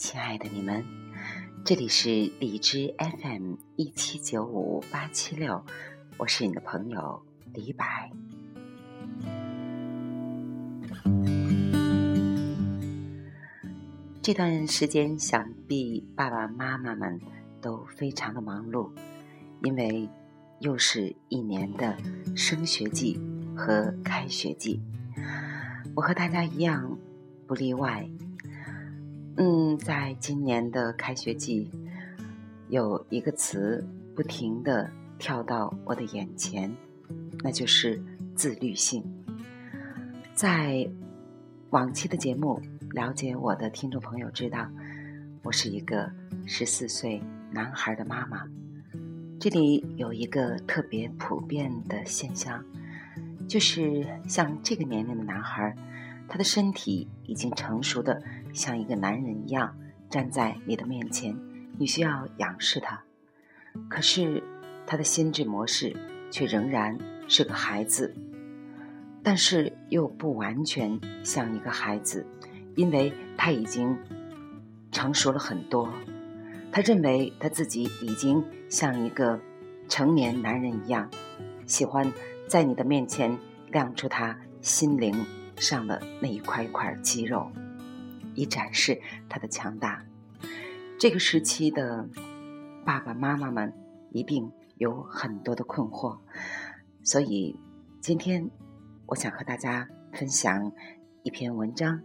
[0.00, 0.82] 亲爱的你们，
[1.62, 2.08] 这里是
[2.40, 5.62] 荔枝 FM 一七九五八七六，
[6.16, 7.22] 我是你的朋友
[7.52, 8.10] 李白。
[14.22, 17.20] 这段时间，想必爸爸妈妈们
[17.60, 18.90] 都非常的忙碌，
[19.62, 20.08] 因为
[20.60, 21.94] 又是一年的
[22.34, 23.20] 升学季
[23.54, 24.80] 和开学季。
[25.94, 26.96] 我和大家一样，
[27.46, 28.08] 不例外。
[29.42, 31.70] 嗯，在今年的开学季，
[32.68, 33.82] 有一个词
[34.14, 36.70] 不停的跳到我的眼前，
[37.42, 37.98] 那就是
[38.36, 39.02] 自律性。
[40.34, 40.86] 在
[41.70, 44.68] 往期的节目，了解我的听众朋友知道，
[45.42, 46.12] 我是一个
[46.44, 47.18] 十四岁
[47.50, 48.44] 男孩的妈妈。
[49.40, 52.62] 这里有一个特别普遍的现象，
[53.48, 55.74] 就是像这个年龄的男孩。
[56.30, 58.22] 他的身体已经成熟的
[58.54, 59.76] 像一个男人一样
[60.08, 61.36] 站在你的面前，
[61.76, 63.02] 你需要仰视他。
[63.88, 64.40] 可是
[64.86, 65.94] 他的心智模式
[66.30, 68.14] 却仍然是个孩子，
[69.24, 72.24] 但是又不完全像一个孩子，
[72.76, 73.98] 因为他已经
[74.92, 75.92] 成熟了很多。
[76.70, 79.40] 他认为他自己已经像一个
[79.88, 81.10] 成年男人一样，
[81.66, 82.12] 喜欢
[82.46, 83.36] 在你的面前
[83.72, 85.12] 亮出他心灵。
[85.60, 87.50] 上的那一块一块肌肉，
[88.34, 90.04] 以展示他的强大。
[90.98, 92.08] 这个时期的
[92.84, 93.72] 爸爸妈妈们
[94.10, 96.18] 一定有很多的困惑，
[97.02, 97.58] 所以
[98.00, 98.50] 今天
[99.06, 100.72] 我想和大家分享
[101.22, 102.02] 一篇文章，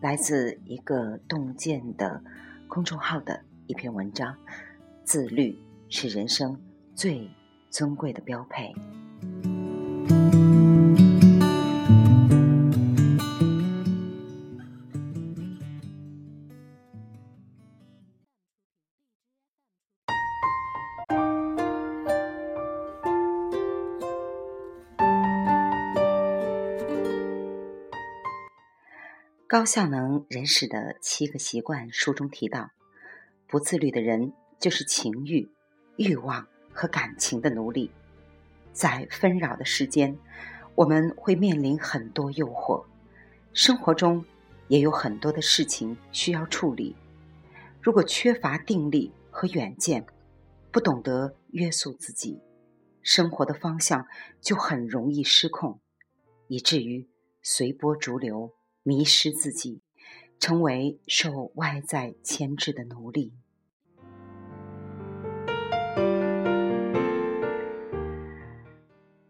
[0.00, 2.22] 来自一个洞见的
[2.66, 4.36] 公众号的一篇文章：
[5.04, 6.60] 自律是人生
[6.94, 7.30] 最
[7.70, 8.74] 尊贵的标配。
[29.48, 32.70] 高效能人士的七个习惯书中提到，
[33.46, 35.50] 不自律的人就是情欲、
[35.96, 37.90] 欲望和感情的奴隶。
[38.74, 40.18] 在纷扰的世间，
[40.74, 42.84] 我们会面临很多诱惑，
[43.54, 44.22] 生活中
[44.66, 46.94] 也有很多的事情需要处理。
[47.80, 50.04] 如果缺乏定力和远见，
[50.70, 52.38] 不懂得约束自己，
[53.00, 54.06] 生活的方向
[54.42, 55.80] 就很容易失控，
[56.48, 57.08] 以至于
[57.40, 58.52] 随波逐流。
[58.82, 59.80] 迷失自己，
[60.38, 63.32] 成为受外在牵制的奴隶。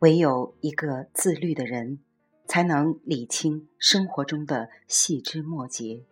[0.00, 1.98] 唯有一个自律的人，
[2.46, 6.04] 才能理清生活中的细枝末节，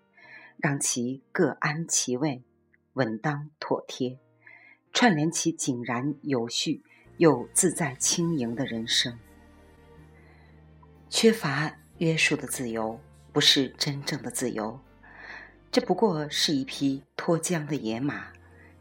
[0.59, 2.43] 让其各安其位，
[2.93, 4.19] 稳当妥帖，
[4.93, 6.83] 串联起井然有序
[7.17, 9.19] 又自在轻盈的人生。
[11.09, 13.01] 缺乏约束的自由。
[13.39, 14.81] 不是真正的自由，
[15.71, 18.33] 这不过是一匹脱缰的野马，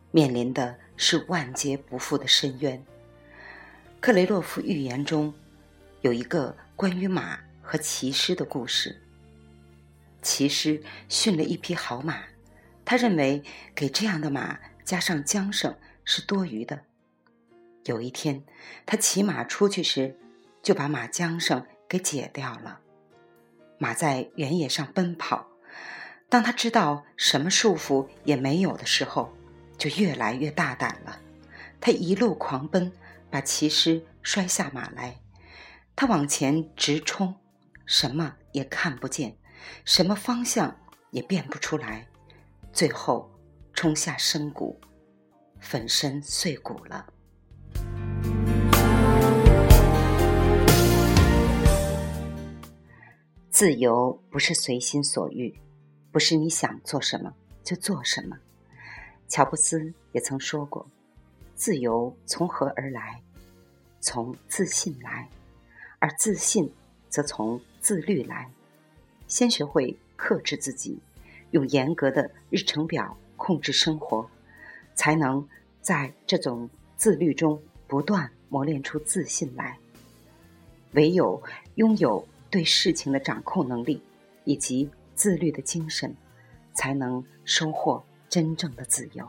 [0.09, 2.84] 面临的是万劫不复的深渊。
[4.00, 5.31] 克雷洛夫寓言中
[6.01, 9.00] 有一个关于马和骑师的故事。
[10.23, 12.24] 骑师驯了一匹好马，
[12.84, 13.44] 他认为
[13.75, 16.81] 给这样的马加上缰绳是多余的。
[17.85, 18.44] 有一天，
[18.88, 20.18] 他骑马出去时，
[20.63, 22.79] 就把马缰绳给解掉了。
[23.77, 25.47] 马在原野上奔跑，
[26.29, 29.33] 当他知道什么束缚也没有的时候，
[29.77, 31.19] 就越来越大胆了。
[31.79, 32.91] 他一路狂奔，
[33.29, 35.19] 把骑师摔下马来。
[35.95, 37.35] 他往前直冲，
[37.85, 39.38] 什么也看不见，
[39.85, 40.75] 什么方向
[41.11, 42.07] 也辨不出来，
[42.73, 43.31] 最后
[43.73, 44.79] 冲下深谷，
[45.59, 47.05] 粉身碎骨了。
[53.57, 55.51] 自由不是随心所欲，
[56.12, 57.33] 不是你想做什么
[57.63, 58.38] 就做什么。
[59.27, 60.88] 乔布斯也曾说过
[61.57, 63.19] ：“自由从何而来？
[64.00, 65.27] 从自信来，
[65.98, 66.71] 而自信
[67.09, 68.48] 则从自律来。
[69.27, 71.00] 先学会克制自己，
[71.50, 74.30] 用严格的日程表控制生活，
[74.94, 75.50] 才能
[75.81, 79.80] 在这种自律中不断磨练出自信来。
[80.92, 81.42] 唯有
[81.74, 84.01] 拥有。”对事情的掌控能力，
[84.44, 86.15] 以及自律的精神，
[86.73, 89.27] 才能收获真正的自由。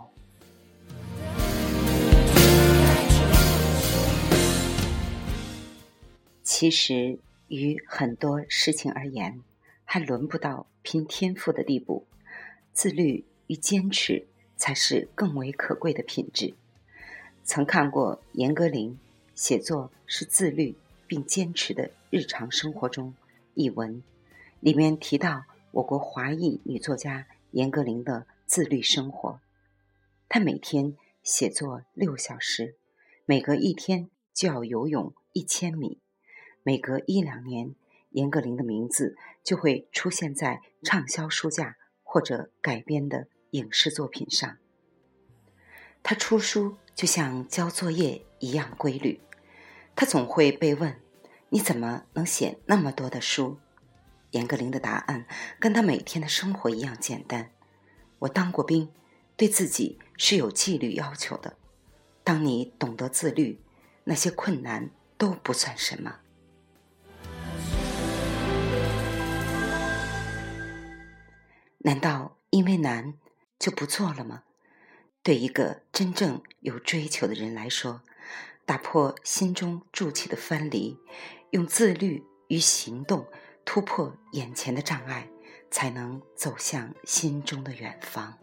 [6.42, 7.18] 其实，
[7.48, 9.42] 于很多事情而言，
[9.84, 12.04] 还轮不到拼天赋的地步。
[12.72, 14.26] 自律与坚持
[14.56, 16.54] 才是更为可贵的品质。
[17.44, 18.90] 曾看过严歌苓
[19.34, 20.76] 《写作是自律
[21.06, 23.12] 并坚持的日常生活中》
[23.54, 24.02] 一文，
[24.60, 29.40] 里面提到我国华裔女作家严歌苓的自律生活。
[30.28, 32.76] 她每天写作六小时，
[33.26, 36.00] 每隔一天就要游泳一千米，
[36.62, 37.74] 每隔一两年，
[38.10, 44.56] 严歌苓的名字就会出现在畅销书架或者改编的影视作品上。
[46.02, 46.76] 她出书。
[46.98, 49.20] 就像交作业一样规律，
[49.94, 51.00] 他总会被问
[51.50, 53.58] ：“你怎么能写那么多的书？”
[54.32, 55.26] 严歌苓的答案
[55.58, 57.50] 跟他每天的生活一样简单
[58.20, 58.92] ：“我当过兵，
[59.36, 61.56] 对自己是有纪律要求的。
[62.22, 63.60] 当你懂得自律，
[64.04, 66.20] 那些困难都不算什么。”
[71.78, 73.14] 难道因为难
[73.58, 74.42] 就不做了吗？
[75.22, 78.02] 对一个真正有追求的人来说，
[78.66, 80.98] 打破心中筑起的藩篱，
[81.50, 83.26] 用自律与行动
[83.64, 85.28] 突破眼前的障碍，
[85.70, 88.38] 才能走向心中的远方。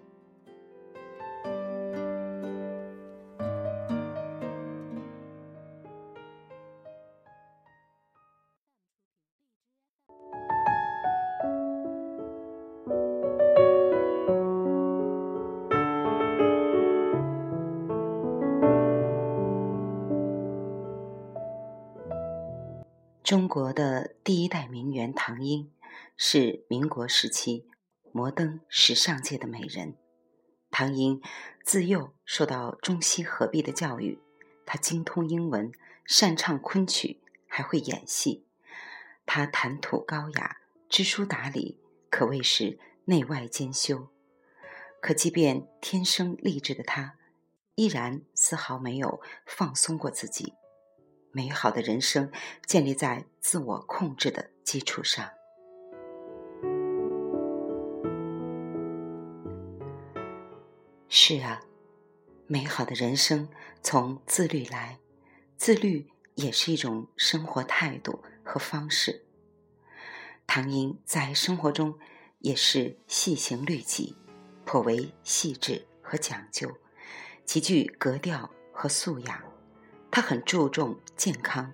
[23.25, 25.72] 中国的第一代名媛唐英，
[26.16, 27.66] 是民国时期
[28.12, 29.95] 摩登时尚界的美人。
[30.69, 31.19] 唐英
[31.63, 34.19] 自幼受到中西合璧的教育，
[34.63, 35.72] 她精通英文，
[36.06, 38.45] 擅唱昆曲，还会演戏。
[39.25, 40.57] 她谈吐高雅，
[40.88, 41.80] 知书达理，
[42.12, 44.07] 可谓是内外兼修。
[45.01, 47.16] 可即便天生丽质的她，
[47.74, 50.54] 依然丝毫没有放松过自己。
[51.36, 52.32] 美好的人生
[52.66, 55.30] 建立在自我控制的基础上。
[61.10, 61.62] 是啊，
[62.48, 63.50] 美好的人生
[63.84, 65.00] 从自律来，
[65.58, 69.26] 自律也是一种生活态度和方式。
[70.48, 72.00] 唐英在生活中
[72.40, 74.16] 也是细行律己，
[74.64, 76.72] 颇为细致和讲究，
[77.44, 79.55] 极具格调和素养。
[80.16, 81.74] 他很注重健康，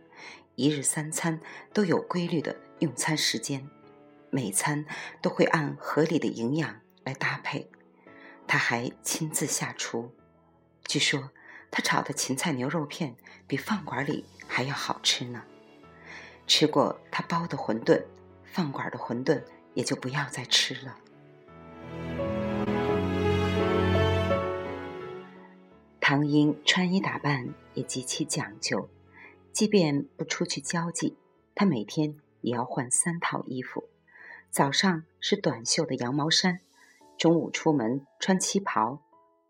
[0.55, 1.39] 一日三餐
[1.71, 3.69] 都有规律的用餐时间，
[4.31, 4.83] 每餐
[5.21, 7.69] 都会按合理的营养来搭配。
[8.47, 10.11] 他还亲自下厨，
[10.85, 11.29] 据说
[11.69, 13.15] 他炒的芹菜牛肉片
[13.45, 15.43] 比饭馆里还要好吃呢。
[16.47, 18.03] 吃过他包的馄饨，
[18.43, 19.43] 饭馆的馄饨
[19.75, 20.97] 也就不要再吃了。
[26.11, 28.89] 唐英穿衣打扮也极其讲究，
[29.53, 31.15] 即便不出去交际，
[31.55, 33.85] 她每天也要换三套衣服。
[34.49, 36.59] 早上是短袖的羊毛衫，
[37.17, 38.99] 中午出门穿旗袍，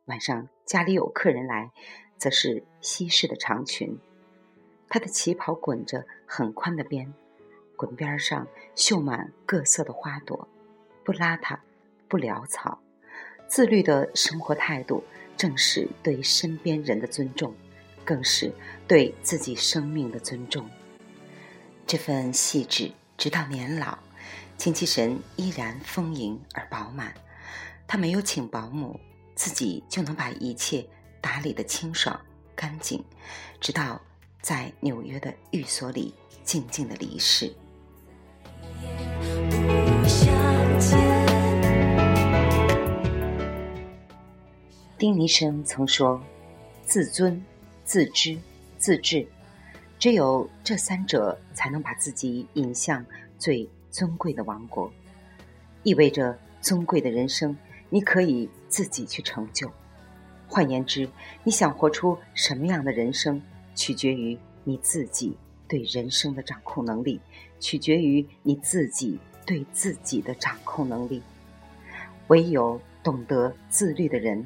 [0.05, 1.71] 晚上家里有客人来，
[2.19, 3.97] 则是西式的长裙。
[4.87, 7.11] 她的旗袍滚着很宽的边，
[7.75, 10.47] 滚边上绣满各色的花朵，
[11.03, 11.57] 不邋遢，
[12.07, 12.79] 不潦草，
[13.47, 15.03] 自律的生活态度。
[15.35, 17.53] 正是对身边人的尊重，
[18.05, 18.51] 更是
[18.87, 20.69] 对自己生命的尊重。
[21.87, 23.97] 这份细致，直到年老，
[24.57, 27.13] 精气神依然丰盈而饱满。
[27.87, 28.99] 他没有请保姆，
[29.35, 30.87] 自己就能把一切
[31.19, 32.19] 打理得清爽
[32.55, 33.03] 干净，
[33.59, 34.01] 直到
[34.41, 37.53] 在纽约的寓所里静静的离世。
[45.01, 46.21] 丁尼生曾说
[46.85, 47.43] ：“自尊、
[47.83, 48.37] 自知、
[48.77, 49.25] 自治，
[49.97, 53.03] 只有这三者，才能把自己引向
[53.39, 54.93] 最尊贵的王国。
[55.81, 57.57] 意味着尊贵的人生，
[57.89, 59.67] 你可以自己去成就。
[60.47, 61.09] 换言之，
[61.43, 63.41] 你想活出什么样的人生，
[63.73, 65.35] 取决于你自己
[65.67, 67.19] 对人生的掌控能力，
[67.59, 69.17] 取决于你自己
[69.47, 71.23] 对自己的掌控能力。
[72.27, 74.45] 唯有懂得自律的人。”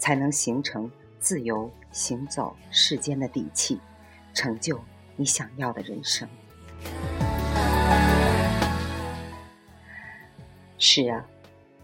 [0.00, 0.90] 才能形成
[1.20, 3.78] 自由行走世间的底气，
[4.34, 4.82] 成就
[5.14, 6.28] 你想要的人生。
[10.78, 11.24] 是啊，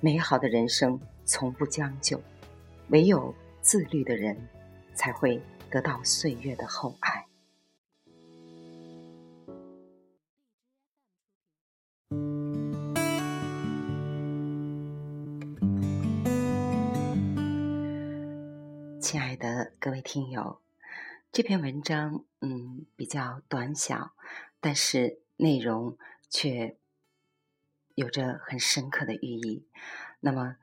[0.00, 2.18] 美好的人生从不将就，
[2.88, 4.36] 唯有自律的人，
[4.94, 7.15] 才会得到岁月的厚爱。
[20.16, 20.62] 听友，
[21.30, 24.14] 这篇文章嗯比较短小，
[24.60, 25.98] 但是内容
[26.30, 26.78] 却
[27.94, 29.66] 有着很深刻的寓意。
[30.20, 30.56] 那么，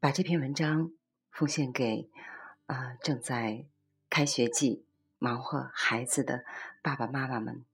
[0.00, 0.90] 把这篇文章
[1.30, 2.08] 奉献给
[2.64, 3.66] 啊正在
[4.08, 4.86] 开学季
[5.18, 6.46] 忙活孩子的
[6.80, 7.66] 爸爸妈妈们。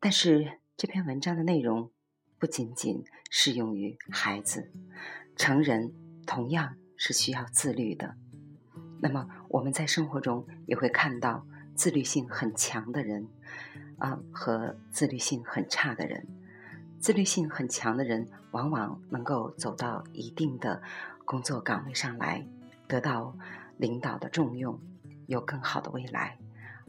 [0.00, 1.92] 但是这篇文章的内容
[2.40, 4.72] 不仅仅适用于孩子，
[5.36, 5.94] 成人
[6.26, 8.16] 同样是需要自律的。
[9.04, 11.44] 那么我们在生活中也会看到
[11.74, 13.26] 自律性很强的人，
[13.98, 16.24] 啊，和自律性很差的人。
[17.00, 20.80] 自律性很强的人，往往能够走到一定的
[21.24, 22.46] 工作岗位上来，
[22.86, 23.36] 得到
[23.76, 24.78] 领导的重用，
[25.26, 26.38] 有更好的未来；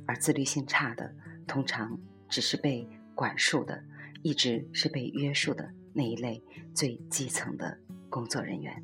[0.05, 1.15] 而自律性差的，
[1.47, 1.97] 通常
[2.29, 3.83] 只是被管束的，
[4.21, 6.43] 一直是被约束的那一类
[6.75, 8.83] 最基层的工作人员。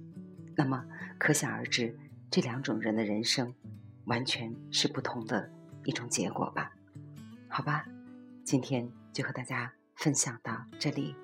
[0.55, 0.83] 那么，
[1.19, 1.95] 可想而知。
[2.31, 3.53] 这两种人的人生，
[4.05, 5.49] 完全是不同的
[5.83, 6.71] 一种结果吧？
[7.47, 7.85] 好吧，
[8.43, 11.15] 今天就和大家分享到这里。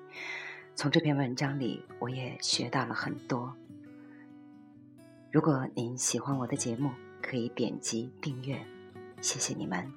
[0.74, 3.54] 从这篇文章里，我也学到了很多。
[5.30, 6.90] 如果您喜欢我的节目，
[7.22, 8.58] 可以点击订阅。
[9.20, 9.90] 谢谢你们，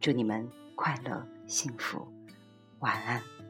[0.00, 2.06] 祝你们快乐幸福，
[2.78, 3.41] 晚安。